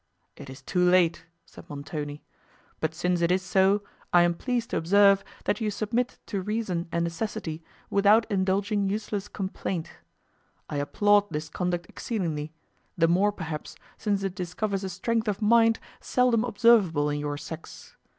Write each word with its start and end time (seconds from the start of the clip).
"It 0.35 0.49
is 0.49 0.63
too 0.63 0.83
late," 0.83 1.27
said 1.45 1.69
Montoni; 1.69 2.23
"but 2.79 2.95
since 2.95 3.21
it 3.21 3.29
is 3.31 3.43
so, 3.43 3.83
I 4.11 4.23
am 4.23 4.33
pleased 4.33 4.71
to 4.71 4.77
observe, 4.77 5.23
that 5.45 5.61
you 5.61 5.69
submit 5.69 6.17
to 6.25 6.41
reason 6.41 6.87
and 6.91 7.03
necessity 7.03 7.61
without 7.91 8.25
indulging 8.27 8.89
useless 8.89 9.27
complaint. 9.27 9.91
I 10.67 10.77
applaud 10.77 11.27
this 11.29 11.49
conduct 11.49 11.85
exceedingly, 11.87 12.51
the 12.97 13.07
more, 13.07 13.31
perhaps, 13.31 13.75
since 13.95 14.23
it 14.23 14.33
discovers 14.33 14.83
a 14.83 14.89
strength 14.89 15.27
of 15.27 15.39
mind 15.39 15.77
seldom 15.99 16.43
observable 16.45 17.07
in 17.11 17.19
your 17.19 17.37
sex. 17.37 17.95